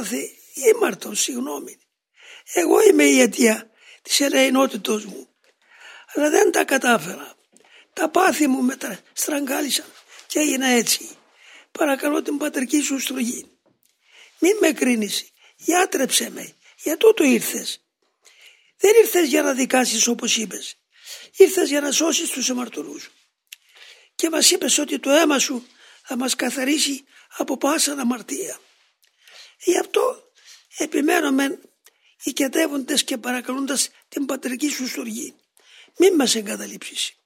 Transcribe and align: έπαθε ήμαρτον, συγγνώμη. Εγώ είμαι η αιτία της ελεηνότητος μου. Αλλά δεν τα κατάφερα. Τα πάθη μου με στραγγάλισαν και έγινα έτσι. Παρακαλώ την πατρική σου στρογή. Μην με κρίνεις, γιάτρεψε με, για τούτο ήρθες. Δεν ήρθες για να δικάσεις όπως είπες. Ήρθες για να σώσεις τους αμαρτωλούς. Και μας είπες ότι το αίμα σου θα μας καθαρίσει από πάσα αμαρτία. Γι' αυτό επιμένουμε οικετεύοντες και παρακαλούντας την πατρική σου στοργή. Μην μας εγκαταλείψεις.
έπαθε 0.00 0.30
ήμαρτον, 0.54 1.14
συγγνώμη. 1.14 1.78
Εγώ 2.52 2.82
είμαι 2.82 3.04
η 3.04 3.20
αιτία 3.20 3.70
της 4.02 4.20
ελεηνότητος 4.20 5.04
μου. 5.04 5.28
Αλλά 6.14 6.30
δεν 6.30 6.50
τα 6.52 6.64
κατάφερα. 6.64 7.34
Τα 7.92 8.08
πάθη 8.08 8.46
μου 8.46 8.62
με 8.62 8.76
στραγγάλισαν 9.12 9.92
και 10.26 10.38
έγινα 10.38 10.66
έτσι. 10.66 11.08
Παρακαλώ 11.72 12.22
την 12.22 12.36
πατρική 12.36 12.80
σου 12.80 12.98
στρογή. 12.98 13.50
Μην 14.38 14.56
με 14.60 14.72
κρίνεις, 14.72 15.30
γιάτρεψε 15.56 16.30
με, 16.30 16.52
για 16.82 16.96
τούτο 16.96 17.24
ήρθες. 17.24 17.84
Δεν 18.76 18.92
ήρθες 19.02 19.28
για 19.28 19.42
να 19.42 19.52
δικάσεις 19.52 20.06
όπως 20.06 20.36
είπες. 20.36 20.76
Ήρθες 21.36 21.68
για 21.68 21.80
να 21.80 21.92
σώσεις 21.92 22.30
τους 22.30 22.50
αμαρτωλούς. 22.50 23.10
Και 24.14 24.30
μας 24.30 24.50
είπες 24.50 24.78
ότι 24.78 24.98
το 24.98 25.10
αίμα 25.10 25.38
σου 25.38 25.66
θα 26.02 26.16
μας 26.16 26.34
καθαρίσει 26.34 27.04
από 27.36 27.56
πάσα 27.56 27.92
αμαρτία. 27.92 28.60
Γι' 29.64 29.78
αυτό 29.78 30.32
επιμένουμε 30.78 31.60
οικετεύοντες 32.22 33.04
και 33.04 33.18
παρακαλούντας 33.18 33.90
την 34.08 34.26
πατρική 34.26 34.68
σου 34.68 34.88
στοργή. 34.88 35.34
Μην 35.98 36.14
μας 36.14 36.34
εγκαταλείψεις. 36.34 37.19